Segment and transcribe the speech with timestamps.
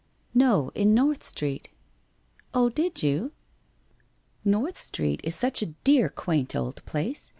[0.43, 1.69] 'No, in North Street.'
[2.53, 3.33] 1 Oh, did you?''
[4.57, 7.29] North Street is such a dear quaint old place.